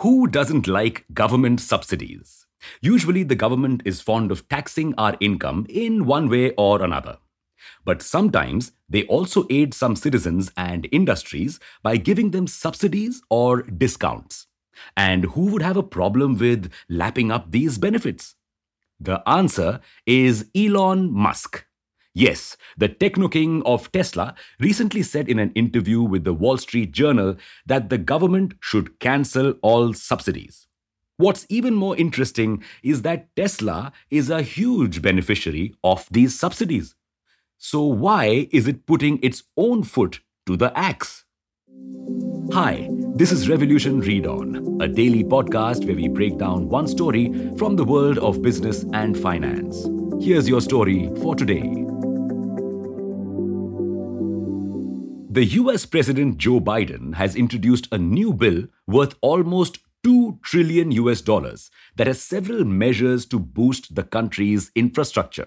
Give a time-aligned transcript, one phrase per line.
[0.00, 2.46] Who doesn't like government subsidies?
[2.80, 7.18] Usually, the government is fond of taxing our income in one way or another.
[7.84, 14.46] But sometimes they also aid some citizens and industries by giving them subsidies or discounts.
[14.96, 18.36] And who would have a problem with lapping up these benefits?
[18.98, 21.66] The answer is Elon Musk.
[22.14, 26.90] Yes, the techno king of Tesla recently said in an interview with the Wall Street
[26.90, 27.36] Journal
[27.66, 30.66] that the government should cancel all subsidies.
[31.18, 36.96] What's even more interesting is that Tesla is a huge beneficiary of these subsidies.
[37.58, 41.26] So, why is it putting its own foot to the axe?
[42.52, 47.52] Hi, this is Revolution Read On, a daily podcast where we break down one story
[47.56, 49.88] from the world of business and finance.
[50.20, 51.89] Here's your story for today.
[55.32, 61.20] The US President Joe Biden has introduced a new bill worth almost 2 trillion US
[61.20, 65.46] dollars that has several measures to boost the country's infrastructure.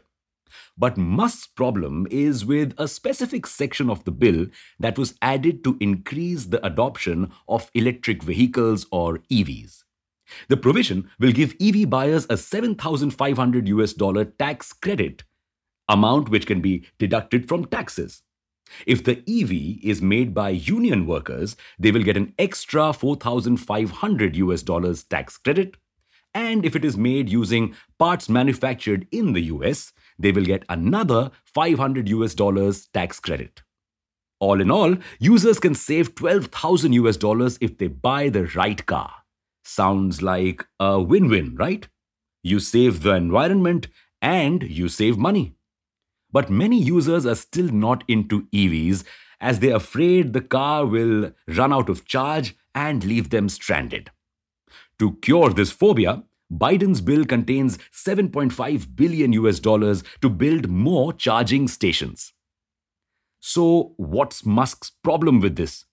[0.77, 4.45] But Musk's problem is with a specific section of the bill
[4.79, 9.83] that was added to increase the adoption of electric vehicles or EVs.
[10.47, 15.25] The provision will give EV buyers a 7500 US dollar tax credit
[15.89, 18.23] amount which can be deducted from taxes.
[18.85, 24.61] If the EV is made by union workers, they will get an extra 4500 US
[24.61, 25.75] dollars tax credit.
[26.33, 31.31] And if it is made using parts manufactured in the US, they will get another
[31.45, 33.61] 500 US dollars tax credit.
[34.39, 39.11] All in all, users can save 12,000 US dollars if they buy the right car.
[39.63, 41.87] Sounds like a win win, right?
[42.43, 43.87] You save the environment
[44.21, 45.55] and you save money.
[46.33, 49.05] But many users are still not into EVs
[49.39, 54.09] as they're afraid the car will run out of charge and leave them stranded.
[54.99, 61.67] To cure this phobia, Biden's bill contains 7.5 billion US dollars to build more charging
[61.67, 62.33] stations.
[63.39, 65.85] So, what's Musk's problem with this?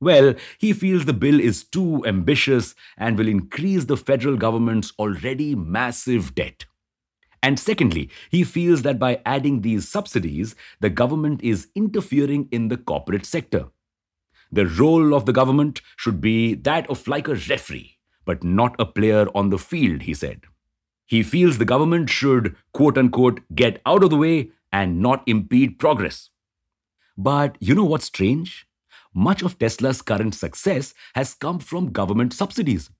[0.00, 5.54] Well, he feels the bill is too ambitious and will increase the federal government's already
[5.54, 6.64] massive debt.
[7.42, 12.76] And secondly, he feels that by adding these subsidies, the government is interfering in the
[12.76, 13.66] corporate sector.
[14.50, 18.86] The role of the government should be that of like a referee, but not a
[18.86, 20.42] player on the field, he said.
[21.06, 25.78] He feels the government should, quote unquote, get out of the way and not impede
[25.78, 26.30] progress.
[27.16, 28.66] But you know what's strange?
[29.14, 32.90] Much of Tesla's current success has come from government subsidies.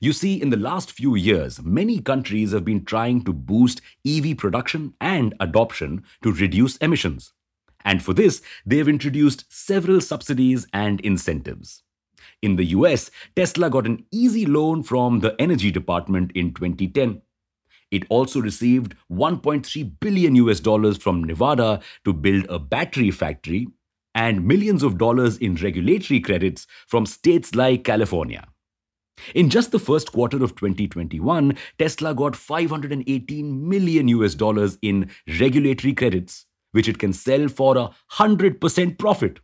[0.00, 4.36] You see, in the last few years, many countries have been trying to boost EV
[4.36, 7.32] production and adoption to reduce emissions.
[7.84, 11.82] And for this, they have introduced several subsidies and incentives.
[12.40, 17.22] In the US, Tesla got an easy loan from the Energy Department in 2010.
[17.90, 23.68] It also received 1.3 billion US dollars from Nevada to build a battery factory
[24.14, 28.46] and millions of dollars in regulatory credits from states like California.
[29.34, 35.92] In just the first quarter of 2021, Tesla got 518 million US dollars in regulatory
[35.92, 39.40] credits, which it can sell for a 100% profit.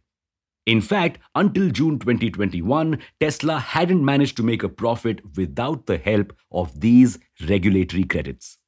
[0.67, 6.37] In fact, until June 2021, Tesla hadn't managed to make a profit without the help
[6.53, 7.19] of these
[7.49, 8.59] regulatory credits.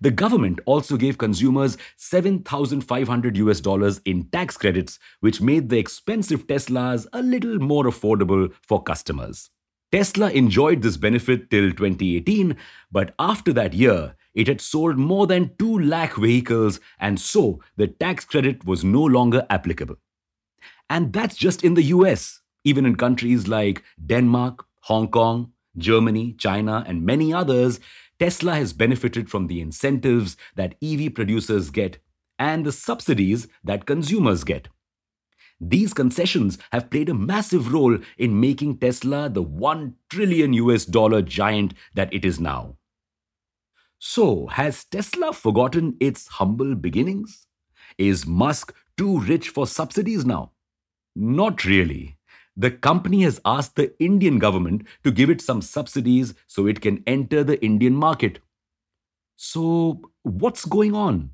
[0.00, 6.46] The government also gave consumers 7,500 US dollars in tax credits, which made the expensive
[6.46, 9.50] Teslas a little more affordable for customers.
[9.90, 12.56] Tesla enjoyed this benefit till 2018,
[12.92, 17.86] but after that year, it had sold more than 2 lakh vehicles, and so the
[17.86, 19.96] tax credit was no longer applicable.
[20.90, 22.40] And that's just in the US.
[22.64, 27.80] Even in countries like Denmark, Hong Kong, Germany, China, and many others,
[28.18, 31.98] Tesla has benefited from the incentives that EV producers get
[32.38, 34.68] and the subsidies that consumers get.
[35.60, 41.20] These concessions have played a massive role in making Tesla the 1 trillion US dollar
[41.20, 42.76] giant that it is now.
[43.98, 47.48] So, has Tesla forgotten its humble beginnings?
[47.96, 50.52] Is Musk too rich for subsidies now?
[51.16, 52.16] Not really.
[52.56, 57.02] The company has asked the Indian government to give it some subsidies so it can
[57.06, 58.38] enter the Indian market.
[59.36, 61.30] So, what's going on?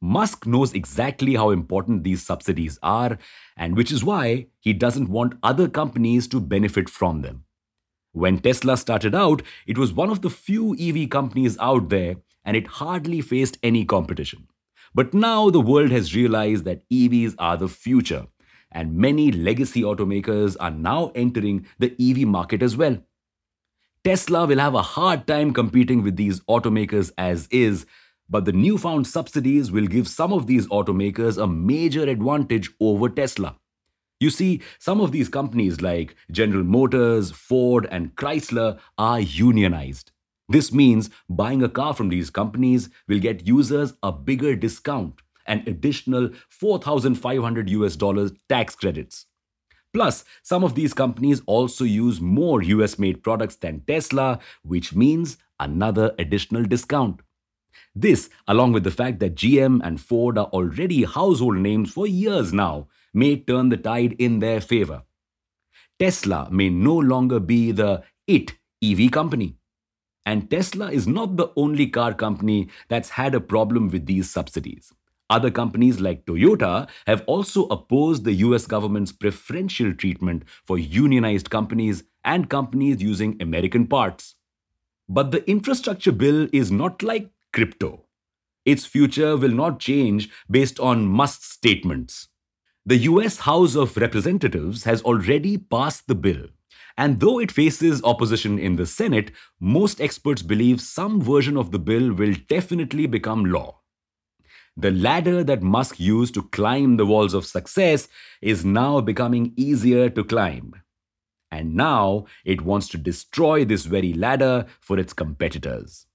[0.00, 3.18] Musk knows exactly how important these subsidies are,
[3.56, 7.44] and which is why he doesn't want other companies to benefit from them.
[8.12, 12.56] When Tesla started out, it was one of the few EV companies out there, and
[12.56, 14.48] it hardly faced any competition.
[14.94, 18.26] But now the world has realized that EVs are the future,
[18.72, 22.98] and many legacy automakers are now entering the EV market as well.
[24.02, 27.84] Tesla will have a hard time competing with these automakers as is,
[28.30, 33.56] but the newfound subsidies will give some of these automakers a major advantage over Tesla.
[34.20, 40.12] You see, some of these companies like General Motors, Ford, and Chrysler are unionized.
[40.48, 45.66] This means buying a car from these companies will get users a bigger discount and
[45.66, 49.26] additional 4500 US dollars tax credits.
[49.92, 55.38] Plus, some of these companies also use more US made products than Tesla, which means
[55.58, 57.20] another additional discount.
[57.94, 62.52] This, along with the fact that GM and Ford are already household names for years
[62.52, 65.02] now, may turn the tide in their favor.
[65.98, 69.56] Tesla may no longer be the it EV company.
[70.24, 74.92] And Tesla is not the only car company that's had a problem with these subsidies.
[75.28, 82.02] Other companies like Toyota have also opposed the US government's preferential treatment for unionized companies
[82.24, 84.34] and companies using American parts.
[85.08, 88.04] But the infrastructure bill is not like crypto.
[88.64, 92.28] Its future will not change based on Musk's statements.
[92.86, 96.46] The US House of Representatives has already passed the bill.
[96.96, 101.78] And though it faces opposition in the Senate, most experts believe some version of the
[101.78, 103.80] bill will definitely become law.
[104.76, 108.08] The ladder that Musk used to climb the walls of success
[108.40, 110.74] is now becoming easier to climb.
[111.50, 116.06] And now it wants to destroy this very ladder for its competitors.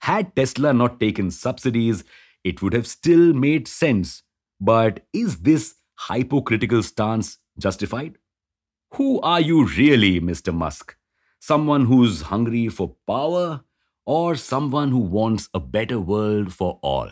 [0.00, 2.04] Had Tesla not taken subsidies,
[2.44, 4.22] it would have still made sense.
[4.60, 5.74] But is this
[6.08, 8.18] hypocritical stance justified?
[8.94, 10.54] Who are you really, Mr.
[10.54, 10.96] Musk?
[11.40, 13.62] Someone who's hungry for power
[14.04, 17.10] or someone who wants a better world for all?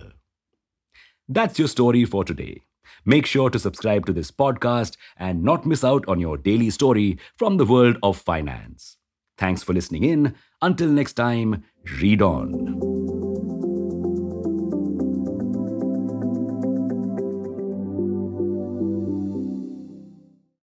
[1.29, 2.63] That's your story for today.
[3.05, 7.19] Make sure to subscribe to this podcast and not miss out on your daily story
[7.37, 8.97] from the world of finance.
[9.37, 10.35] Thanks for listening in.
[10.63, 11.65] Until next time,
[12.01, 12.94] read on.